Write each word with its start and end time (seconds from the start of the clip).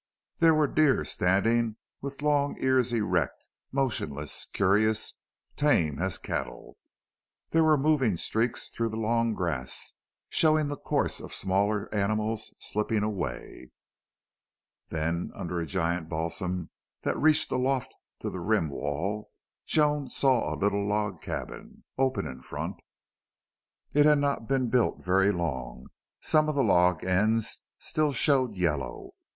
There 0.39 0.55
were 0.55 0.65
deer 0.65 1.05
standing 1.05 1.75
with 2.01 2.23
long 2.23 2.55
ears 2.59 2.91
erect, 2.91 3.49
motionless, 3.71 4.47
curious, 4.51 5.19
tame 5.55 5.99
as 6.01 6.17
cattle. 6.17 6.79
There 7.51 7.63
were 7.63 7.77
moving 7.77 8.17
streaks 8.17 8.69
through 8.69 8.89
the 8.89 8.97
long 8.97 9.35
grass, 9.35 9.93
showing 10.27 10.69
the 10.69 10.75
course 10.75 11.19
of 11.19 11.35
smaller 11.35 11.87
animals 11.93 12.51
slipping 12.57 13.03
away. 13.03 13.69
Then 14.89 15.29
under 15.35 15.59
a 15.59 15.67
giant 15.67 16.09
balsam, 16.09 16.71
that 17.03 17.15
reached 17.19 17.51
aloft 17.51 17.93
to 18.21 18.31
the 18.31 18.39
rim 18.41 18.71
wall, 18.71 19.29
Joan 19.67 20.09
saw 20.09 20.51
a 20.51 20.57
little 20.57 20.83
log 20.83 21.21
cabin, 21.21 21.83
open 21.99 22.25
in 22.25 22.41
front. 22.41 22.77
It 23.93 24.07
had 24.07 24.17
not 24.17 24.47
been 24.47 24.71
built 24.71 25.05
very 25.05 25.31
long; 25.31 25.89
some 26.21 26.49
of 26.49 26.55
the 26.55 26.63
log 26.63 27.03
ends 27.05 27.61
still 27.77 28.11
showed 28.11 28.57
yellow. 28.57 29.11